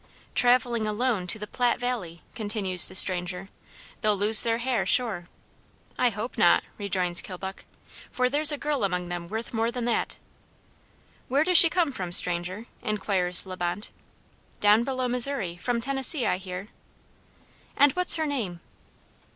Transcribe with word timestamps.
"Traveling 0.33 0.87
alone 0.87 1.27
to 1.27 1.37
the 1.37 1.45
Platte 1.45 1.79
valley," 1.79 2.23
continues 2.33 2.87
the 2.87 2.95
stranger, 2.95 3.49
"they'll 4.01 4.17
lose 4.17 4.41
their 4.41 4.57
hair, 4.57 4.83
sure." 4.83 5.27
"I 5.99 6.09
hope 6.09 6.39
not," 6.39 6.63
rejoins 6.79 7.21
Kilbuck, 7.21 7.65
"for 8.09 8.27
there's 8.27 8.51
a 8.51 8.57
girl 8.57 8.83
among 8.83 9.09
them 9.09 9.27
worth 9.27 9.53
more 9.53 9.69
than 9.69 9.85
that." 9.85 10.17
"Where 11.27 11.43
does 11.43 11.59
she 11.59 11.69
come 11.69 11.91
from, 11.91 12.11
stranger," 12.11 12.65
inquires 12.81 13.45
La 13.45 13.55
Bonte. 13.55 13.91
"Down 14.59 14.83
below 14.83 15.07
Missouri, 15.07 15.55
from 15.55 15.79
Tennessee, 15.79 16.25
I 16.25 16.37
hear." 16.37 16.69
"And 17.77 17.91
what's 17.91 18.15
her 18.15 18.25
name?" 18.25 18.59